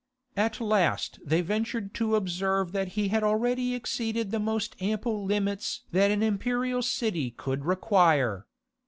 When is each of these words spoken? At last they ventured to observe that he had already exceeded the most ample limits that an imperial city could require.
At 0.35 0.59
last 0.59 1.19
they 1.23 1.41
ventured 1.41 1.93
to 1.93 2.15
observe 2.15 2.71
that 2.71 2.87
he 2.97 3.09
had 3.09 3.21
already 3.21 3.75
exceeded 3.75 4.31
the 4.31 4.39
most 4.39 4.75
ample 4.81 5.23
limits 5.25 5.81
that 5.91 6.09
an 6.09 6.23
imperial 6.23 6.81
city 6.81 7.29
could 7.29 7.65
require. 7.65 8.47